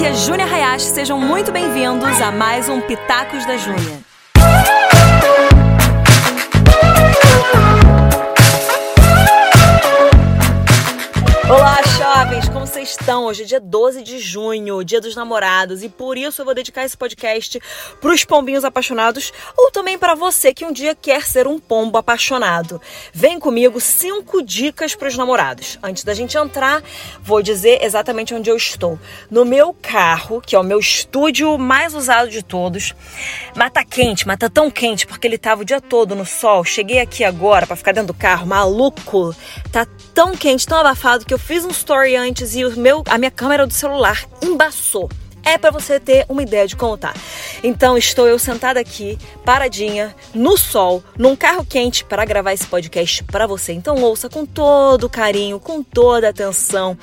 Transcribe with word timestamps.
aqui 0.00 0.06
é 0.06 0.14
Júnia 0.14 0.46
Hayashi, 0.46 0.86
sejam 0.86 1.20
muito 1.20 1.52
bem-vindos 1.52 2.20
a 2.22 2.32
mais 2.32 2.70
um 2.70 2.80
Pitacos 2.80 3.44
da 3.44 3.58
Júnia. 3.58 4.09
Estão? 13.10 13.24
Hoje 13.24 13.42
é 13.42 13.46
dia 13.46 13.60
12 13.60 14.02
de 14.02 14.20
junho, 14.20 14.84
dia 14.84 15.00
dos 15.00 15.16
namorados, 15.16 15.82
e 15.82 15.88
por 15.88 16.16
isso 16.16 16.40
eu 16.40 16.44
vou 16.44 16.54
dedicar 16.54 16.84
esse 16.84 16.96
podcast 16.96 17.60
para 18.00 18.12
os 18.12 18.24
pombinhos 18.24 18.64
apaixonados 18.64 19.32
ou 19.56 19.68
também 19.72 19.98
para 19.98 20.14
você 20.14 20.54
que 20.54 20.64
um 20.64 20.72
dia 20.72 20.94
quer 20.94 21.26
ser 21.26 21.48
um 21.48 21.58
pombo 21.58 21.98
apaixonado. 21.98 22.80
Vem 23.12 23.40
comigo 23.40 23.80
cinco 23.80 24.40
dicas 24.40 24.94
para 24.94 25.08
os 25.08 25.16
namorados. 25.16 25.76
Antes 25.82 26.04
da 26.04 26.14
gente 26.14 26.38
entrar, 26.38 26.84
vou 27.20 27.42
dizer 27.42 27.82
exatamente 27.82 28.32
onde 28.32 28.48
eu 28.48 28.56
estou. 28.56 28.96
No 29.28 29.44
meu 29.44 29.74
carro, 29.74 30.40
que 30.40 30.54
é 30.54 30.58
o 30.58 30.64
meu 30.64 30.78
estúdio 30.78 31.58
mais 31.58 31.94
usado 31.94 32.30
de 32.30 32.44
todos. 32.44 32.94
Mata 33.56 33.84
quente, 33.84 34.24
mata 34.24 34.48
tão 34.48 34.70
quente 34.70 35.04
porque 35.04 35.26
ele 35.26 35.38
tava 35.38 35.62
o 35.62 35.64
dia 35.64 35.80
todo 35.80 36.14
no 36.14 36.24
sol. 36.24 36.62
Cheguei 36.62 37.00
aqui 37.00 37.24
agora 37.24 37.66
para 37.66 37.74
ficar 37.74 37.92
dentro 37.92 38.12
do 38.12 38.14
carro, 38.14 38.46
maluco. 38.46 39.34
Tá 39.72 39.84
tão 40.14 40.36
quente, 40.36 40.66
tão 40.66 40.78
abafado 40.78 41.24
que 41.24 41.34
eu 41.34 41.38
fiz 41.38 41.64
um 41.64 41.70
story 41.70 42.14
antes 42.14 42.54
e 42.54 42.64
o 42.64 42.78
meu, 42.78 42.99
a 43.08 43.18
minha 43.18 43.30
câmera 43.30 43.66
do 43.66 43.72
celular 43.72 44.24
embaçou. 44.42 45.08
É 45.42 45.56
para 45.56 45.70
você 45.70 45.98
ter 45.98 46.26
uma 46.28 46.42
ideia 46.42 46.66
de 46.66 46.76
como 46.76 46.96
tá. 46.96 47.14
Então 47.62 47.96
estou 47.96 48.28
eu 48.28 48.38
sentada 48.38 48.78
aqui, 48.78 49.18
paradinha, 49.44 50.14
no 50.34 50.56
sol, 50.56 51.02
num 51.16 51.34
carro 51.34 51.64
quente 51.64 52.04
para 52.04 52.24
gravar 52.24 52.52
esse 52.52 52.66
podcast 52.66 53.24
para 53.24 53.46
você. 53.46 53.72
Então 53.72 53.96
ouça 54.02 54.28
com 54.28 54.44
todo 54.44 55.08
carinho, 55.08 55.58
com 55.58 55.82
toda 55.82 56.28
atenção 56.28 56.96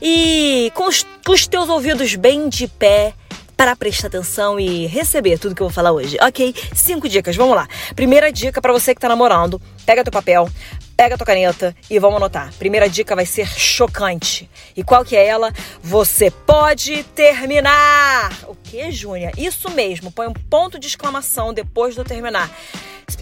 e 0.00 0.72
com 0.74 0.88
os, 0.88 1.06
com 1.24 1.32
os 1.32 1.46
teus 1.46 1.68
ouvidos 1.68 2.14
bem 2.14 2.48
de 2.48 2.66
pé 2.66 3.14
para 3.62 3.76
prestar 3.76 4.08
atenção 4.08 4.58
e 4.58 4.88
receber 4.88 5.38
tudo 5.38 5.54
que 5.54 5.62
eu 5.62 5.68
vou 5.68 5.72
falar 5.72 5.92
hoje. 5.92 6.16
Ok? 6.20 6.52
Cinco 6.74 7.08
dicas, 7.08 7.36
vamos 7.36 7.54
lá. 7.54 7.68
Primeira 7.94 8.32
dica 8.32 8.60
para 8.60 8.72
você 8.72 8.92
que 8.92 9.00
tá 9.00 9.08
namorando: 9.08 9.62
pega 9.86 10.02
teu 10.02 10.10
papel, 10.10 10.50
pega 10.96 11.16
tua 11.16 11.24
caneta 11.24 11.72
e 11.88 11.96
vamos 11.96 12.16
anotar. 12.16 12.52
Primeira 12.54 12.88
dica 12.88 13.14
vai 13.14 13.24
ser 13.24 13.46
chocante. 13.46 14.50
E 14.76 14.82
qual 14.82 15.04
que 15.04 15.14
é 15.14 15.24
ela? 15.24 15.52
Você 15.80 16.28
pode 16.28 17.04
terminar. 17.14 18.36
O 18.48 18.56
que, 18.56 18.90
Júnia? 18.90 19.30
Isso 19.38 19.70
mesmo. 19.70 20.10
Põe 20.10 20.26
um 20.26 20.32
ponto 20.32 20.76
de 20.76 20.88
exclamação 20.88 21.54
depois 21.54 21.94
do 21.94 22.02
terminar. 22.02 22.50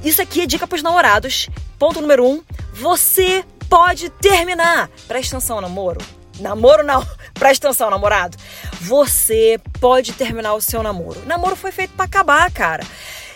Isso 0.02 0.22
aqui 0.22 0.40
é 0.40 0.46
dica 0.46 0.66
para 0.66 0.76
os 0.76 0.82
namorados. 0.82 1.50
Ponto 1.78 2.00
número 2.00 2.26
um: 2.26 2.42
você 2.72 3.44
pode 3.68 4.08
terminar. 4.08 4.88
Presta 5.06 5.36
atenção, 5.36 5.60
namoro. 5.60 6.00
Namoro 6.40 6.82
não. 6.82 7.06
Presta 7.34 7.68
atenção, 7.68 7.90
namorado. 7.90 8.36
Você 8.80 9.60
pode 9.80 10.12
terminar 10.12 10.54
o 10.54 10.60
seu 10.60 10.82
namoro. 10.82 11.22
Namoro 11.26 11.56
foi 11.56 11.72
feito 11.72 11.92
para 11.94 12.04
acabar, 12.04 12.50
cara. 12.50 12.84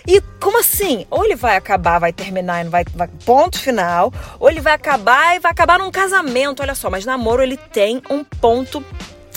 E 0.07 0.21
como 0.39 0.61
assim? 0.61 1.07
Ou 1.11 1.25
ele 1.25 1.35
vai 1.35 1.57
acabar, 1.57 1.99
vai 1.99 2.13
terminar 2.13 2.61
e 2.61 2.65
não 2.65 2.71
vai, 2.71 2.85
vai, 2.95 3.09
Ponto 3.25 3.59
final. 3.59 4.13
Ou 4.39 4.51
ele 4.51 4.61
vai 4.61 4.75
acabar 4.75 5.37
e 5.37 5.41
vai 5.41 5.51
acabar 5.51 5.79
num 5.79 5.91
casamento. 5.91 6.61
Olha 6.61 6.75
só, 6.75 6.91
mas 6.91 7.07
namoro 7.07 7.43
ele 7.43 7.57
tem 7.57 8.03
um 8.11 8.23
ponto 8.23 8.85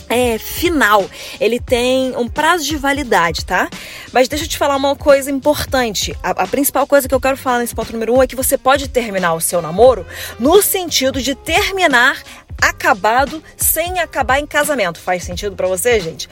é, 0.09 0.37
final. 0.37 1.05
Ele 1.39 1.59
tem 1.59 2.15
um 2.17 2.27
prazo 2.27 2.65
de 2.65 2.75
validade, 2.75 3.45
tá? 3.45 3.69
Mas 4.11 4.27
deixa 4.27 4.45
eu 4.45 4.49
te 4.49 4.57
falar 4.57 4.75
uma 4.75 4.95
coisa 4.95 5.29
importante. 5.31 6.17
A, 6.23 6.31
a, 6.31 6.47
principal 6.47 6.87
coisa 6.87 7.07
que 7.07 7.15
eu 7.15 7.19
quero 7.19 7.37
falar 7.37 7.59
nesse 7.59 7.75
ponto 7.75 7.91
número 7.91 8.15
um 8.15 8.21
é 8.21 8.27
que 8.27 8.35
você 8.35 8.57
pode 8.57 8.87
terminar 8.89 9.33
o 9.33 9.41
seu 9.41 9.61
namoro 9.61 10.05
no 10.39 10.61
sentido 10.61 11.21
de 11.21 11.35
terminar 11.35 12.21
acabado 12.61 13.43
sem 13.55 13.99
acabar 13.99 14.39
em 14.39 14.47
casamento. 14.47 14.99
Faz 14.99 15.23
sentido 15.23 15.55
para 15.55 15.67
você, 15.67 15.99
gente? 15.99 16.29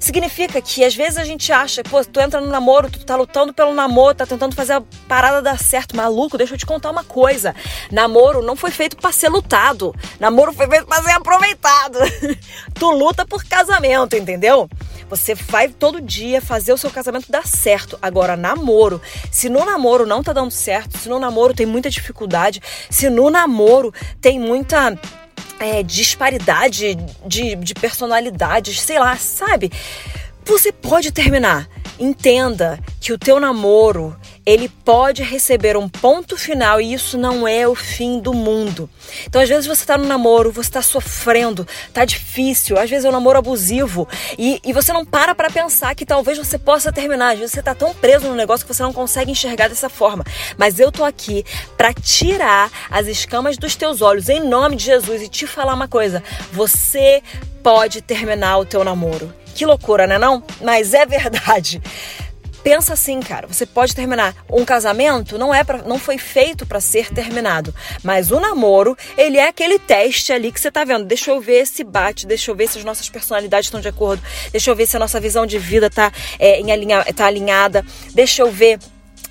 Significa 0.00 0.62
que 0.62 0.82
às 0.82 0.96
vezes 0.96 1.18
a 1.18 1.24
gente 1.24 1.52
acha, 1.52 1.82
pô, 1.82 2.02
tu 2.02 2.18
entra 2.20 2.40
no 2.40 2.48
namoro, 2.48 2.90
tu 2.90 3.04
tá 3.04 3.14
lutando 3.16 3.52
pelo 3.52 3.74
namoro, 3.74 4.14
tá 4.14 4.24
tentando 4.24 4.56
fazer 4.56 4.72
a 4.72 4.82
parada 5.06 5.42
dar 5.42 5.58
certo. 5.58 5.94
Maluco, 5.94 6.38
deixa 6.38 6.54
eu 6.54 6.58
te 6.58 6.64
contar 6.64 6.90
uma 6.90 7.04
coisa. 7.04 7.54
Namoro 7.92 8.40
não 8.40 8.56
foi 8.56 8.70
feito 8.70 8.96
para 8.96 9.12
ser 9.12 9.28
lutado. 9.28 9.94
Namoro 10.18 10.54
foi 10.54 10.66
feito 10.68 10.86
para 10.86 11.02
ser 11.02 11.10
aproveitado. 11.10 11.98
tu 12.72 12.90
luta 12.92 13.26
por 13.26 13.44
casamento, 13.44 14.16
entendeu? 14.16 14.70
Você 15.10 15.34
vai 15.34 15.68
todo 15.68 16.00
dia 16.00 16.40
fazer 16.40 16.72
o 16.72 16.78
seu 16.78 16.90
casamento 16.90 17.30
dar 17.30 17.46
certo. 17.46 17.98
Agora, 18.00 18.38
namoro. 18.38 19.02
Se 19.30 19.50
no 19.50 19.66
namoro 19.66 20.06
não 20.06 20.22
tá 20.22 20.32
dando 20.32 20.50
certo, 20.50 20.96
se 20.96 21.10
no 21.10 21.18
namoro 21.18 21.52
tem 21.52 21.66
muita 21.66 21.90
dificuldade, 21.90 22.62
se 22.88 23.10
no 23.10 23.28
namoro 23.28 23.92
tem 24.18 24.40
muita 24.40 24.98
é, 25.60 25.82
disparidade 25.82 26.96
de, 27.26 27.54
de 27.54 27.74
personalidades, 27.74 28.80
sei 28.80 28.98
lá, 28.98 29.16
sabe? 29.16 29.70
Você 30.44 30.72
pode 30.72 31.12
terminar. 31.12 31.68
Entenda 32.00 32.80
que 32.98 33.12
o 33.12 33.18
teu 33.18 33.38
namoro 33.38 34.16
ele 34.46 34.70
pode 34.70 35.22
receber 35.22 35.76
um 35.76 35.86
ponto 35.86 36.34
final 36.34 36.80
e 36.80 36.94
isso 36.94 37.18
não 37.18 37.46
é 37.46 37.68
o 37.68 37.74
fim 37.74 38.18
do 38.18 38.32
mundo. 38.32 38.88
Então, 39.26 39.42
às 39.42 39.50
vezes 39.50 39.66
você 39.66 39.82
está 39.82 39.98
no 39.98 40.06
namoro, 40.06 40.50
você 40.50 40.70
está 40.70 40.80
sofrendo, 40.80 41.68
tá 41.92 42.06
difícil, 42.06 42.78
às 42.78 42.88
vezes 42.88 43.04
é 43.04 43.08
um 43.10 43.12
namoro 43.12 43.38
abusivo 43.38 44.08
e, 44.38 44.62
e 44.64 44.72
você 44.72 44.94
não 44.94 45.04
para 45.04 45.34
para 45.34 45.50
pensar 45.50 45.94
que 45.94 46.06
talvez 46.06 46.38
você 46.38 46.58
possa 46.58 46.90
terminar. 46.90 47.32
Às 47.32 47.38
vezes 47.38 47.52
você 47.52 47.60
está 47.60 47.74
tão 47.74 47.94
preso 47.94 48.28
no 48.28 48.34
negócio 48.34 48.66
que 48.66 48.72
você 48.72 48.82
não 48.82 48.94
consegue 48.94 49.32
enxergar 49.32 49.68
dessa 49.68 49.90
forma. 49.90 50.24
Mas 50.56 50.80
eu 50.80 50.90
tô 50.90 51.04
aqui 51.04 51.44
para 51.76 51.92
tirar 51.92 52.70
as 52.90 53.08
escamas 53.08 53.58
dos 53.58 53.76
teus 53.76 54.00
olhos 54.00 54.30
em 54.30 54.40
nome 54.40 54.76
de 54.76 54.86
Jesus 54.86 55.20
e 55.20 55.28
te 55.28 55.46
falar 55.46 55.74
uma 55.74 55.86
coisa: 55.86 56.22
você 56.50 57.22
pode 57.62 58.00
terminar 58.00 58.56
o 58.56 58.64
teu 58.64 58.82
namoro. 58.82 59.39
Que 59.54 59.66
loucura, 59.66 60.06
né 60.06 60.18
não? 60.18 60.42
Mas 60.60 60.94
é 60.94 61.04
verdade. 61.06 61.80
Pensa 62.62 62.92
assim, 62.92 63.20
cara, 63.20 63.46
você 63.46 63.64
pode 63.64 63.94
terminar 63.94 64.34
um 64.50 64.64
casamento, 64.66 65.38
não 65.38 65.54
é 65.54 65.64
para, 65.64 65.78
não 65.78 65.98
foi 65.98 66.18
feito 66.18 66.66
para 66.66 66.78
ser 66.78 67.10
terminado, 67.10 67.74
mas 68.02 68.30
o 68.30 68.38
namoro, 68.38 68.96
ele 69.16 69.38
é 69.38 69.48
aquele 69.48 69.78
teste 69.78 70.30
ali 70.30 70.52
que 70.52 70.60
você 70.60 70.70
tá 70.70 70.84
vendo. 70.84 71.06
Deixa 71.06 71.30
eu 71.30 71.40
ver 71.40 71.66
se 71.66 71.82
bate, 71.82 72.26
deixa 72.26 72.50
eu 72.50 72.54
ver 72.54 72.68
se 72.68 72.78
as 72.78 72.84
nossas 72.84 73.08
personalidades 73.08 73.66
estão 73.66 73.80
de 73.80 73.88
acordo, 73.88 74.22
deixa 74.52 74.70
eu 74.70 74.76
ver 74.76 74.86
se 74.86 74.94
a 74.94 75.00
nossa 75.00 75.18
visão 75.18 75.46
de 75.46 75.58
vida 75.58 75.88
tá, 75.88 76.12
é, 76.38 76.60
em 76.60 76.70
alinha, 76.70 77.02
tá 77.14 77.26
alinhada, 77.26 77.84
deixa 78.12 78.42
eu 78.42 78.50
ver 78.50 78.78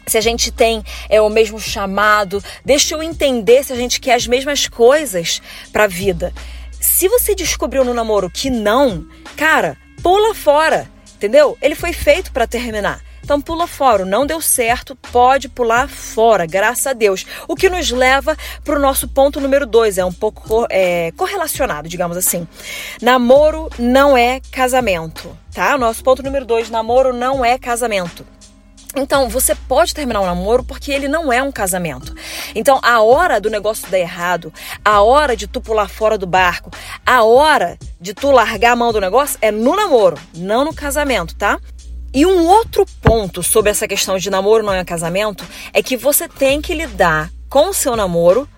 se 0.08 0.18
a 0.18 0.22
gente 0.22 0.52
tem 0.52 0.84
é, 1.08 1.22
o 1.22 1.30
mesmo 1.30 1.60
chamado, 1.60 2.44
deixa 2.66 2.96
eu 2.96 3.04
entender 3.04 3.64
se 3.64 3.72
a 3.72 3.76
gente 3.76 4.00
quer 4.00 4.16
as 4.16 4.26
mesmas 4.26 4.68
coisas 4.68 5.40
para 5.72 5.84
a 5.84 5.88
vida. 5.88 6.34
Se 6.82 7.08
você 7.08 7.36
descobriu 7.36 7.84
no 7.86 7.94
namoro 7.94 8.30
que 8.30 8.50
não, 8.50 9.06
cara, 9.36 9.78
pula 10.02 10.34
fora, 10.34 10.90
entendeu? 11.16 11.58
Ele 11.62 11.76
foi 11.76 11.94
feito 11.94 12.32
para 12.32 12.48
terminar. 12.48 13.02
Então 13.24 13.40
pula 13.40 13.68
fora, 13.68 14.06
não 14.06 14.26
deu 14.26 14.42
certo, 14.42 14.96
pode 14.96 15.48
pular 15.50 15.88
fora, 15.88 16.48
graças 16.48 16.88
a 16.88 16.94
Deus. 16.94 17.26
O 17.48 17.56
que 17.56 17.70
nos 17.70 17.92
leva 17.92 18.36
para 18.64 18.76
o 18.76 18.82
nosso 18.82 19.08
ponto 19.08 19.40
número 19.40 19.68
dois, 19.68 20.00
é 20.00 20.06
um 20.06 20.12
pouco 20.12 20.66
é, 20.70 21.12
correlacionado, 21.12 21.88
digamos 21.88 22.18
assim. 22.18 22.48
Namoro 23.02 23.70
não 23.78 24.18
é 24.18 24.42
casamento, 24.52 25.38
tá? 25.54 25.78
Nosso 25.78 26.04
ponto 26.04 26.24
número 26.24 26.44
dois, 26.44 26.72
namoro 26.72 27.14
não 27.14 27.46
é 27.46 27.60
casamento. 27.60 28.26
Então, 28.96 29.30
você 29.30 29.54
pode 29.54 29.94
terminar 29.94 30.22
um 30.22 30.26
namoro 30.26 30.64
porque 30.64 30.92
ele 30.92 31.08
não 31.08 31.32
é 31.32 31.44
um 31.44 31.52
casamento. 31.52 32.16
Então, 32.56 32.80
a 32.82 33.02
hora 33.02 33.40
do 33.40 33.50
negócio 33.50 33.90
dar 33.90 34.00
errado, 34.00 34.52
a 34.84 35.02
hora 35.02 35.36
de 35.36 35.48
tu 35.48 35.62
pular 35.62 35.88
fora 35.88 36.18
do 36.18 36.26
barco, 36.26 36.72
a 37.06 37.24
hora 37.24 37.78
de 38.02 38.14
tu 38.14 38.32
largar 38.32 38.72
a 38.72 38.76
mão 38.76 38.92
do 38.92 39.00
negócio 39.00 39.38
é 39.42 39.52
no 39.52 39.76
namoro, 39.76 40.18
não 40.36 40.66
no 40.66 40.74
casamento, 40.74 41.36
tá? 41.36 41.60
E 42.12 42.26
um 42.26 42.48
outro 42.48 42.86
ponto 43.02 43.44
sobre 43.44 43.70
essa 43.70 43.88
questão 43.88 44.18
de 44.18 44.32
namoro 44.32 44.64
não 44.64 44.74
é 44.74 44.84
casamento 44.84 45.46
é 45.72 45.84
que 45.84 45.96
você 45.96 46.28
tem 46.28 46.60
que 46.60 46.74
lidar 46.74 47.30
com 47.48 47.70
o 47.70 47.74
seu 47.74 47.96
namoro 47.96 48.50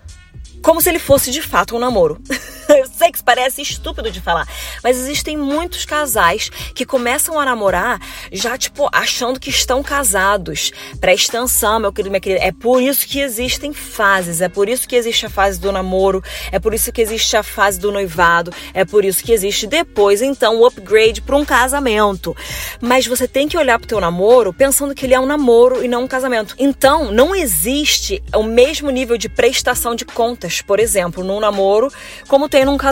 como 0.62 0.80
se 0.80 0.88
ele 0.88 0.98
fosse 0.98 1.30
de 1.30 1.42
fato 1.42 1.76
um 1.76 1.78
namoro. 1.78 2.18
Sei 3.02 3.10
que 3.10 3.20
parece 3.20 3.60
estúpido 3.60 4.12
de 4.12 4.20
falar, 4.20 4.46
mas 4.80 4.96
existem 4.96 5.36
muitos 5.36 5.84
casais 5.84 6.48
que 6.72 6.86
começam 6.86 7.36
a 7.36 7.44
namorar 7.44 8.00
já, 8.30 8.56
tipo, 8.56 8.88
achando 8.92 9.40
que 9.40 9.50
estão 9.50 9.82
casados. 9.82 10.70
Presta 11.00 11.36
atenção, 11.36 11.80
meu 11.80 11.92
querido, 11.92 12.10
minha 12.10 12.20
querida. 12.20 12.44
É 12.44 12.52
por 12.52 12.80
isso 12.80 13.04
que 13.08 13.18
existem 13.18 13.72
fases. 13.72 14.40
É 14.40 14.48
por 14.48 14.68
isso 14.68 14.86
que 14.86 14.94
existe 14.94 15.26
a 15.26 15.28
fase 15.28 15.58
do 15.58 15.72
namoro. 15.72 16.22
É 16.52 16.60
por 16.60 16.72
isso 16.72 16.92
que 16.92 17.02
existe 17.02 17.36
a 17.36 17.42
fase 17.42 17.80
do 17.80 17.90
noivado. 17.90 18.52
É 18.72 18.84
por 18.84 19.04
isso 19.04 19.24
que 19.24 19.32
existe 19.32 19.66
depois, 19.66 20.22
então, 20.22 20.60
o 20.60 20.64
upgrade 20.64 21.22
para 21.22 21.36
um 21.36 21.44
casamento. 21.44 22.36
Mas 22.80 23.04
você 23.04 23.26
tem 23.26 23.48
que 23.48 23.58
olhar 23.58 23.80
pro 23.80 23.88
teu 23.88 24.00
namoro 24.00 24.52
pensando 24.52 24.94
que 24.94 25.04
ele 25.06 25.14
é 25.14 25.18
um 25.18 25.26
namoro 25.26 25.84
e 25.84 25.88
não 25.88 26.04
um 26.04 26.08
casamento. 26.08 26.54
Então, 26.56 27.10
não 27.10 27.34
existe 27.34 28.22
o 28.32 28.44
mesmo 28.44 28.90
nível 28.90 29.18
de 29.18 29.28
prestação 29.28 29.96
de 29.96 30.04
contas, 30.04 30.62
por 30.62 30.78
exemplo, 30.78 31.24
num 31.24 31.40
namoro, 31.40 31.92
como 32.28 32.48
tem 32.48 32.64
num 32.64 32.76
casamento. 32.76 32.91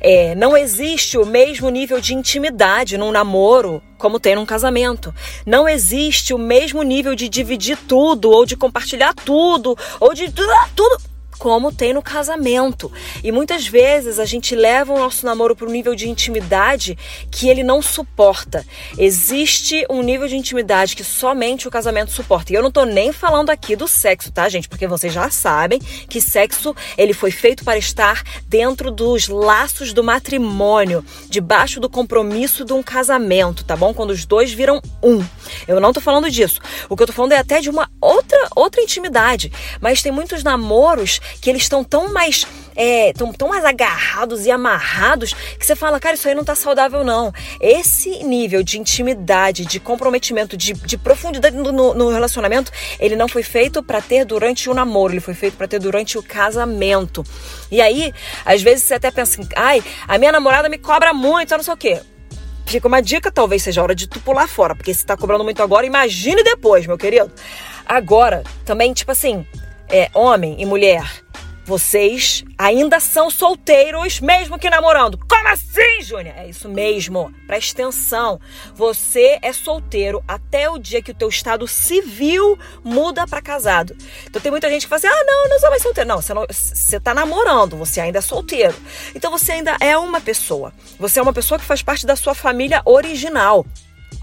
É, 0.00 0.34
não 0.34 0.56
existe 0.56 1.18
o 1.18 1.26
mesmo 1.26 1.68
nível 1.68 2.00
de 2.00 2.14
intimidade 2.14 2.96
num 2.96 3.12
namoro 3.12 3.82
como 3.98 4.18
tem 4.18 4.34
num 4.34 4.46
casamento. 4.46 5.14
Não 5.44 5.68
existe 5.68 6.32
o 6.32 6.38
mesmo 6.38 6.82
nível 6.82 7.14
de 7.14 7.28
dividir 7.28 7.76
tudo, 7.86 8.30
ou 8.30 8.46
de 8.46 8.56
compartilhar 8.56 9.14
tudo, 9.14 9.76
ou 10.00 10.14
de 10.14 10.30
tudo. 10.30 11.09
Como 11.40 11.72
tem 11.72 11.94
no 11.94 12.02
casamento. 12.02 12.92
E 13.24 13.32
muitas 13.32 13.66
vezes 13.66 14.18
a 14.18 14.26
gente 14.26 14.54
leva 14.54 14.92
o 14.92 14.98
nosso 14.98 15.24
namoro 15.24 15.56
para 15.56 15.66
um 15.66 15.72
nível 15.72 15.94
de 15.94 16.06
intimidade 16.06 16.98
que 17.30 17.48
ele 17.48 17.62
não 17.62 17.80
suporta. 17.80 18.64
Existe 18.98 19.86
um 19.88 20.02
nível 20.02 20.28
de 20.28 20.36
intimidade 20.36 20.94
que 20.94 21.02
somente 21.02 21.66
o 21.66 21.70
casamento 21.70 22.12
suporta. 22.12 22.52
E 22.52 22.56
eu 22.56 22.62
não 22.62 22.70
tô 22.70 22.84
nem 22.84 23.10
falando 23.10 23.48
aqui 23.48 23.74
do 23.74 23.88
sexo, 23.88 24.30
tá, 24.30 24.50
gente? 24.50 24.68
Porque 24.68 24.86
vocês 24.86 25.14
já 25.14 25.30
sabem 25.30 25.80
que 25.80 26.20
sexo 26.20 26.76
ele 26.98 27.14
foi 27.14 27.30
feito 27.30 27.64
para 27.64 27.78
estar 27.78 28.22
dentro 28.46 28.90
dos 28.90 29.26
laços 29.26 29.94
do 29.94 30.04
matrimônio, 30.04 31.02
debaixo 31.26 31.80
do 31.80 31.88
compromisso 31.88 32.66
de 32.66 32.74
um 32.74 32.82
casamento, 32.82 33.64
tá 33.64 33.74
bom? 33.74 33.94
Quando 33.94 34.10
os 34.10 34.26
dois 34.26 34.52
viram 34.52 34.82
um. 35.02 35.24
Eu 35.66 35.80
não 35.80 35.90
tô 35.90 36.02
falando 36.02 36.30
disso. 36.30 36.60
O 36.86 36.94
que 36.94 37.02
eu 37.02 37.06
tô 37.06 37.14
falando 37.14 37.32
é 37.32 37.38
até 37.38 37.62
de 37.62 37.70
uma 37.70 37.90
outra 37.98 38.46
outra 38.54 38.82
intimidade. 38.82 39.50
Mas 39.80 40.02
tem 40.02 40.12
muitos 40.12 40.44
namoros 40.44 41.18
que 41.40 41.50
eles 41.50 41.62
estão 41.62 41.84
tão 41.84 42.12
mais 42.12 42.46
é, 42.76 43.12
tão, 43.12 43.32
tão 43.32 43.48
mais 43.48 43.64
agarrados 43.64 44.46
e 44.46 44.50
amarrados 44.50 45.34
que 45.58 45.66
você 45.66 45.76
fala, 45.76 46.00
cara, 46.00 46.14
isso 46.14 46.28
aí 46.28 46.34
não 46.34 46.44
tá 46.44 46.54
saudável, 46.54 47.04
não. 47.04 47.32
Esse 47.60 48.22
nível 48.24 48.62
de 48.62 48.78
intimidade, 48.78 49.66
de 49.66 49.78
comprometimento, 49.78 50.56
de, 50.56 50.72
de 50.72 50.96
profundidade 50.96 51.56
no, 51.56 51.94
no, 51.94 52.10
relacionamento, 52.10 52.72
ele 52.98 53.16
não 53.16 53.28
foi 53.28 53.42
feito 53.42 53.82
para 53.82 54.00
ter 54.00 54.24
durante 54.24 54.70
o 54.70 54.74
namoro, 54.74 55.12
ele 55.12 55.20
foi 55.20 55.34
feito 55.34 55.56
para 55.56 55.68
ter 55.68 55.78
durante 55.78 56.16
o 56.16 56.22
casamento. 56.22 57.24
E 57.70 57.80
aí, 57.80 58.12
às 58.44 58.62
vezes 58.62 58.84
você 58.84 58.94
até 58.94 59.10
pensa 59.10 59.40
assim, 59.40 59.48
ai, 59.56 59.82
a 60.06 60.16
minha 60.16 60.32
namorada 60.32 60.68
me 60.68 60.78
cobra 60.78 61.12
muito, 61.12 61.52
eu 61.52 61.58
não 61.58 61.64
sei 61.64 61.74
o 61.74 61.76
quê. 61.76 62.00
Fica 62.66 62.86
uma 62.86 63.02
dica, 63.02 63.32
talvez 63.32 63.62
seja 63.62 63.80
a 63.80 63.84
hora 63.84 63.94
de 63.94 64.06
tu 64.06 64.20
pular 64.20 64.48
fora, 64.48 64.74
porque 64.76 64.94
se 64.94 65.04
tá 65.04 65.16
cobrando 65.16 65.42
muito 65.42 65.62
agora, 65.62 65.84
imagine 65.84 66.42
depois, 66.44 66.86
meu 66.86 66.96
querido. 66.96 67.30
Agora, 67.84 68.44
também, 68.64 68.92
tipo 68.92 69.10
assim, 69.10 69.44
é, 69.90 70.08
homem 70.14 70.56
e 70.58 70.66
mulher, 70.66 71.04
vocês 71.70 72.42
ainda 72.58 72.98
são 72.98 73.30
solteiros, 73.30 74.18
mesmo 74.18 74.58
que 74.58 74.68
namorando. 74.68 75.16
Como 75.16 75.48
assim, 75.48 76.02
Júnior? 76.02 76.34
É 76.36 76.48
isso 76.48 76.68
mesmo. 76.68 77.32
Presta 77.46 77.80
atenção. 77.80 78.40
Você 78.74 79.38
é 79.40 79.52
solteiro 79.52 80.20
até 80.26 80.68
o 80.68 80.78
dia 80.78 81.00
que 81.00 81.12
o 81.12 81.14
teu 81.14 81.28
estado 81.28 81.68
civil 81.68 82.58
muda 82.82 83.24
para 83.24 83.40
casado. 83.40 83.96
Então 84.26 84.42
tem 84.42 84.50
muita 84.50 84.68
gente 84.68 84.82
que 84.82 84.88
fala 84.88 84.98
assim: 84.98 85.06
ah, 85.06 85.24
não, 85.24 85.44
eu 85.44 85.50
não 85.50 85.60
sou 85.60 85.70
mais 85.70 85.82
solteiro. 85.82 86.08
Não, 86.08 86.20
você, 86.20 86.34
não, 86.34 86.46
você 86.50 86.98
tá 86.98 87.14
namorando, 87.14 87.76
você 87.76 88.00
ainda 88.00 88.18
é 88.18 88.22
solteiro. 88.22 88.74
Então 89.14 89.30
você 89.30 89.52
ainda 89.52 89.76
é 89.80 89.96
uma 89.96 90.20
pessoa. 90.20 90.72
Você 90.98 91.20
é 91.20 91.22
uma 91.22 91.32
pessoa 91.32 91.56
que 91.56 91.64
faz 91.64 91.82
parte 91.82 92.04
da 92.04 92.16
sua 92.16 92.34
família 92.34 92.82
original 92.84 93.64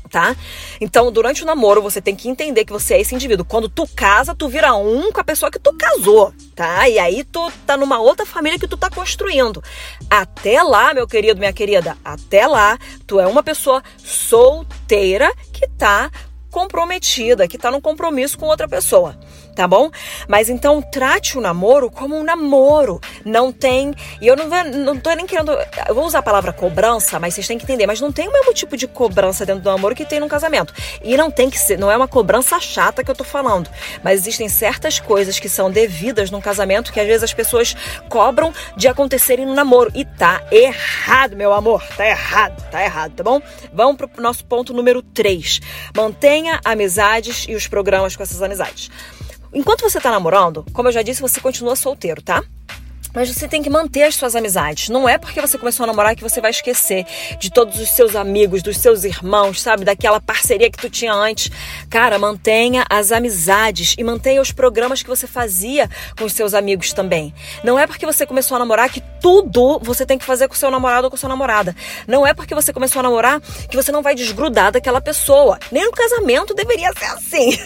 tá? 0.08 0.36
Então, 0.80 1.12
durante 1.12 1.44
o 1.44 1.46
namoro, 1.46 1.82
você 1.82 2.02
tem 2.02 2.16
que 2.16 2.30
entender 2.30 2.66
que 2.66 2.74
você 2.74 2.96
é 2.96 3.02
esse 3.02 3.14
indivíduo. 3.14 3.46
Quando 3.46 3.70
tu 3.70 3.88
casa, 3.96 4.36
tu 4.36 4.48
vira 4.48 4.74
um 4.76 5.12
com 5.12 5.22
a 5.22 5.24
pessoa 5.24 5.52
que 5.52 5.60
tu 5.60 5.74
casou, 5.74 6.34
tá? 6.56 6.88
E 6.90 6.98
aí 7.00 7.24
tu 7.24 7.52
tá 7.66 7.78
numa 7.78 8.00
outra 8.00 8.26
família 8.26 8.60
que 8.60 8.68
tu 8.68 8.78
tá 8.78 8.90
construindo. 8.90 9.64
Até 10.10 10.62
lá, 10.64 10.94
meu 10.94 11.08
querido, 11.08 11.40
minha 11.40 11.54
querida, 11.54 11.98
até 12.04 12.48
lá, 12.48 12.78
tu 13.06 13.20
é 13.20 13.28
uma 13.28 13.44
pessoa 13.44 13.84
solteira 13.98 15.32
que 15.52 15.68
tá 15.78 16.10
comprometida, 16.50 17.48
que 17.48 17.58
tá 17.58 17.70
num 17.70 17.82
compromisso 17.82 18.38
com 18.38 18.46
outra 18.46 18.68
pessoa 18.68 19.18
tá 19.58 19.68
bom? 19.68 19.90
Mas 20.28 20.50
então 20.50 20.84
trate 20.84 21.36
o 21.36 21.42
namoro 21.42 21.90
como 21.90 22.16
um 22.16 22.24
namoro. 22.24 23.02
Não 23.26 23.52
tem. 23.52 23.92
E 24.22 24.28
eu 24.28 24.36
não, 24.36 24.46
não 24.86 25.00
tô 25.00 25.12
nem 25.14 25.26
querendo. 25.26 25.52
Eu 25.88 25.96
vou 25.96 26.06
usar 26.06 26.20
a 26.20 26.22
palavra 26.22 26.54
cobrança, 26.54 27.20
mas 27.20 27.34
vocês 27.34 27.48
têm 27.48 27.58
que 27.58 27.64
entender. 27.64 27.88
Mas 27.88 28.00
não 28.00 28.12
tem 28.12 28.28
o 28.28 28.32
mesmo 28.32 28.54
tipo 28.54 28.78
de 28.78 28.88
cobrança 28.88 29.48
dentro 29.48 29.64
do 29.64 29.70
namoro 29.70 29.96
que 29.96 30.06
tem 30.06 30.20
no 30.20 30.30
casamento. 30.30 30.72
E 31.04 31.18
não 31.18 31.32
tem 31.32 31.50
que 31.50 31.58
ser. 31.58 31.80
Não 31.80 31.92
é 31.92 31.98
uma 31.98 32.08
cobrança 32.08 32.60
chata 32.60 33.04
que 33.04 33.10
eu 33.10 33.16
tô 33.16 33.24
falando. 33.24 33.68
Mas 34.04 34.20
existem 34.22 34.48
certas 34.48 35.00
coisas 35.00 35.40
que 35.40 35.50
são 35.50 35.72
devidas 35.72 36.30
num 36.30 36.40
casamento 36.40 36.94
que 36.94 37.00
às 37.00 37.08
vezes 37.08 37.24
as 37.24 37.34
pessoas 37.34 37.76
cobram 38.08 38.54
de 38.76 38.88
acontecerem 38.88 39.46
no 39.46 39.56
namoro. 39.56 39.92
E 39.96 40.06
tá 40.06 40.44
errado, 40.52 41.36
meu 41.36 41.52
amor. 41.52 41.84
Tá 41.98 42.08
errado, 42.08 42.64
tá 42.70 42.84
errado, 42.84 43.14
tá 43.16 43.24
bom? 43.24 43.42
Vamos 43.74 43.98
pro 43.98 44.22
nosso 44.22 44.46
ponto 44.46 44.72
número 44.72 45.02
3. 45.02 45.62
Mantenha 45.96 46.60
amizades 46.64 47.48
e 47.50 47.56
os 47.56 47.66
programas 47.66 48.16
com 48.16 48.22
essas 48.22 48.44
amizades. 48.44 48.92
Enquanto 49.58 49.82
você 49.82 50.00
tá 50.00 50.12
namorando, 50.12 50.64
como 50.72 50.88
eu 50.88 50.92
já 50.92 51.02
disse, 51.02 51.20
você 51.20 51.42
continua 51.42 51.76
solteiro, 51.76 52.22
tá? 52.22 52.44
Mas 53.18 53.34
você 53.34 53.48
tem 53.48 53.64
que 53.64 53.70
manter 53.70 54.04
as 54.04 54.14
suas 54.14 54.36
amizades. 54.36 54.90
Não 54.90 55.10
é 55.10 55.18
porque 55.18 55.42
você 55.42 55.58
começou 55.58 55.86
a 55.86 55.88
namorar 55.88 56.16
que 56.16 56.22
você 56.22 56.40
vai 56.40 56.52
esquecer 56.52 57.04
de 57.40 57.50
todos 57.50 57.80
os 57.80 57.90
seus 57.90 58.16
amigos, 58.16 58.62
dos 58.62 58.78
seus 58.78 59.04
irmãos, 59.04 59.60
sabe? 59.60 59.84
Daquela 59.84 60.22
parceria 60.22 60.70
que 60.70 60.78
tu 60.78 60.88
tinha 60.88 61.12
antes. 61.16 61.50
Cara, 61.90 62.20
mantenha 62.20 62.86
as 62.88 63.12
amizades 63.12 63.96
e 63.98 64.04
mantenha 64.04 64.40
os 64.40 64.52
programas 64.52 65.02
que 65.02 65.10
você 65.10 65.26
fazia 65.26 65.90
com 66.16 66.26
os 66.26 66.34
seus 66.34 66.54
amigos 66.54 66.94
também. 66.94 67.34
Não 67.64 67.80
é 67.80 67.88
porque 67.88 68.06
você 68.06 68.24
começou 68.24 68.56
a 68.56 68.60
namorar 68.60 68.88
que 68.88 69.02
tudo 69.20 69.80
você 69.80 70.06
tem 70.06 70.20
que 70.20 70.24
fazer 70.24 70.48
com 70.48 70.54
seu 70.54 70.70
namorado 70.70 71.06
ou 71.06 71.10
com 71.10 71.18
sua 71.18 71.30
namorada. 71.30 71.76
Não 72.08 72.26
é 72.26 72.36
porque 72.36 72.54
você 72.54 72.72
começou 72.72 73.00
a 73.00 73.04
namorar 73.04 73.42
que 73.42 73.76
você 73.76 73.92
não 73.92 74.04
vai 74.04 74.14
desgrudar 74.14 74.72
daquela 74.72 75.02
pessoa. 75.02 75.58
Nem 75.72 75.86
no 75.86 75.92
casamento 75.92 76.54
deveria 76.54 76.94
ser 76.94 77.06
assim. 77.06 77.58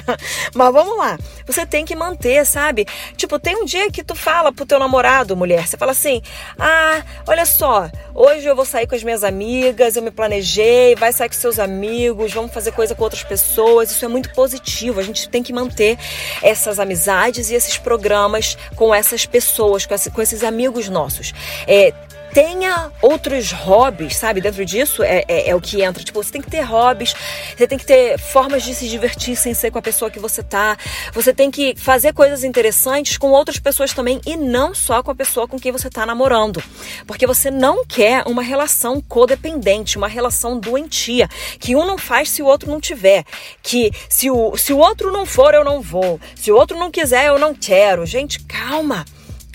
Mas 0.54 0.72
vamos 0.72 0.96
lá. 0.96 1.18
Você 1.46 1.66
tem 1.66 1.84
que 1.84 1.94
manter, 1.94 2.46
sabe? 2.46 2.86
Tipo, 3.18 3.38
tem 3.38 3.54
um 3.54 3.66
dia 3.66 3.90
que 3.90 4.02
tu 4.02 4.14
fala 4.14 4.50
pro 4.50 4.64
teu 4.64 4.78
namorado, 4.78 4.93
mulher, 5.36 5.66
você 5.66 5.76
fala 5.76 5.92
assim: 5.92 6.22
"Ah, 6.58 7.02
olha 7.26 7.46
só, 7.46 7.90
hoje 8.14 8.46
eu 8.46 8.54
vou 8.54 8.64
sair 8.64 8.86
com 8.86 8.94
as 8.94 9.02
minhas 9.02 9.24
amigas, 9.24 9.96
eu 9.96 10.02
me 10.02 10.10
planejei, 10.10 10.94
vai 10.94 11.12
sair 11.12 11.28
com 11.28 11.34
seus 11.34 11.58
amigos, 11.58 12.32
vamos 12.32 12.52
fazer 12.52 12.72
coisa 12.72 12.94
com 12.94 13.02
outras 13.02 13.24
pessoas". 13.24 13.90
Isso 13.90 14.04
é 14.04 14.08
muito 14.08 14.32
positivo. 14.34 15.00
A 15.00 15.02
gente 15.02 15.28
tem 15.28 15.42
que 15.42 15.52
manter 15.52 15.98
essas 16.42 16.78
amizades 16.78 17.50
e 17.50 17.54
esses 17.54 17.78
programas 17.78 18.56
com 18.76 18.94
essas 18.94 19.26
pessoas, 19.26 19.86
com 19.86 20.22
esses 20.22 20.44
amigos 20.44 20.88
nossos. 20.88 21.32
É, 21.66 21.92
tenha 22.34 22.90
outros 23.00 23.52
hobbies, 23.52 24.16
sabe? 24.16 24.40
Dentro 24.40 24.64
disso 24.64 25.04
é, 25.04 25.24
é, 25.28 25.50
é, 25.50 25.54
o 25.54 25.60
que 25.60 25.82
entra. 25.82 26.02
Tipo, 26.02 26.20
você 26.20 26.32
tem 26.32 26.42
que 26.42 26.50
ter 26.50 26.62
hobbies, 26.62 27.14
você 27.56 27.66
tem 27.66 27.78
que 27.78 27.86
ter 27.86 28.18
formas 28.18 28.64
de 28.64 28.74
se 28.74 28.88
divertir 28.88 29.36
sem 29.36 29.54
ser 29.54 29.70
com 29.70 29.78
a 29.78 29.82
pessoa 29.82 30.10
que 30.10 30.18
você 30.18 30.42
tá. 30.42 30.76
Você 31.12 31.32
tem 31.32 31.48
que 31.48 31.76
fazer 31.76 32.12
coisas 32.12 32.42
interessantes 32.42 33.16
com 33.16 33.30
outras 33.30 33.60
pessoas 33.60 33.94
também 33.94 34.20
e 34.26 34.36
não 34.36 34.74
só 34.74 35.00
com 35.00 35.12
a 35.12 35.14
pessoa 35.14 35.46
com 35.46 35.60
quem 35.60 35.70
você 35.70 35.88
tá 35.88 36.04
namorando. 36.04 36.60
Porque 37.06 37.24
você 37.24 37.52
não 37.52 37.86
quer 37.86 38.24
uma 38.26 38.42
relação 38.42 39.00
codependente, 39.00 39.96
uma 39.96 40.08
relação 40.08 40.58
doentia, 40.58 41.28
que 41.60 41.76
um 41.76 41.86
não 41.86 41.96
faz 41.96 42.30
se 42.30 42.42
o 42.42 42.46
outro 42.46 42.68
não 42.68 42.80
tiver. 42.80 43.24
Que 43.62 43.92
se 44.08 44.28
o, 44.28 44.56
se 44.56 44.72
o 44.72 44.78
outro 44.78 45.12
não 45.12 45.24
for, 45.24 45.54
eu 45.54 45.62
não 45.62 45.80
vou. 45.80 46.20
Se 46.34 46.50
o 46.50 46.56
outro 46.56 46.76
não 46.76 46.90
quiser, 46.90 47.28
eu 47.28 47.38
não 47.38 47.54
quero. 47.54 48.04
Gente, 48.04 48.40
calma 48.40 49.04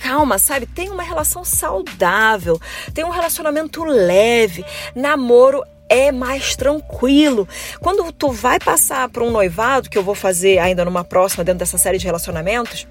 calma, 0.01 0.37
sabe? 0.37 0.65
Tem 0.65 0.89
uma 0.89 1.03
relação 1.03 1.43
saudável, 1.43 2.59
tem 2.93 3.03
um 3.03 3.09
relacionamento 3.09 3.83
leve. 3.83 4.65
Namoro 4.95 5.63
é 5.89 6.11
mais 6.11 6.55
tranquilo. 6.55 7.47
Quando 7.81 8.11
tu 8.11 8.31
vai 8.31 8.59
passar 8.59 9.09
para 9.09 9.23
um 9.23 9.31
noivado, 9.31 9.89
que 9.89 9.97
eu 9.97 10.03
vou 10.03 10.15
fazer 10.15 10.59
ainda 10.59 10.85
numa 10.85 11.03
próxima, 11.03 11.43
dentro 11.43 11.59
dessa 11.59 11.77
série 11.77 11.97
de 11.97 12.05
relacionamentos, 12.05 12.87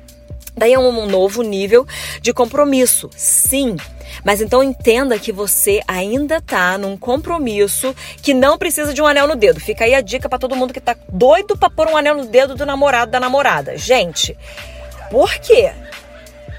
daí 0.56 0.72
é 0.72 0.78
um 0.78 1.06
novo 1.06 1.42
nível 1.42 1.86
de 2.20 2.32
compromisso. 2.32 3.08
Sim. 3.16 3.76
Mas 4.24 4.40
então 4.40 4.62
entenda 4.62 5.18
que 5.18 5.30
você 5.30 5.80
ainda 5.86 6.40
tá 6.40 6.76
num 6.76 6.96
compromisso 6.96 7.94
que 8.20 8.34
não 8.34 8.58
precisa 8.58 8.92
de 8.92 9.00
um 9.00 9.06
anel 9.06 9.28
no 9.28 9.36
dedo. 9.36 9.60
Fica 9.60 9.84
aí 9.84 9.94
a 9.94 10.00
dica 10.00 10.28
para 10.28 10.38
todo 10.38 10.56
mundo 10.56 10.74
que 10.74 10.80
tá 10.80 10.96
doido 11.08 11.56
para 11.56 11.70
pôr 11.70 11.86
um 11.86 11.96
anel 11.96 12.16
no 12.16 12.26
dedo 12.26 12.56
do 12.56 12.66
namorado 12.66 13.12
da 13.12 13.20
namorada. 13.20 13.78
Gente, 13.78 14.36
por 15.10 15.32
quê? 15.36 15.72